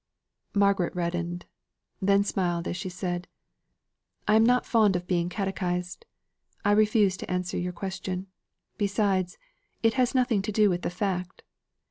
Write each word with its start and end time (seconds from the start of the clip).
Margaret 0.55 0.95
reddened; 0.95 1.45
then 2.01 2.23
smiled 2.23 2.67
as 2.67 2.75
she 2.75 2.89
said, 2.89 3.27
"I 4.27 4.35
am 4.35 4.43
not 4.43 4.65
fond 4.65 4.95
of 4.95 5.05
being 5.05 5.29
catechised. 5.29 6.05
I 6.65 6.71
refuse 6.71 7.17
to 7.17 7.29
answer 7.29 7.59
your 7.59 7.71
question. 7.71 8.25
Besides, 8.79 9.37
it 9.83 9.93
has 9.93 10.15
nothing 10.15 10.41
to 10.41 10.51
do 10.51 10.71
with 10.71 10.81
the 10.81 10.89
fact. 10.89 11.43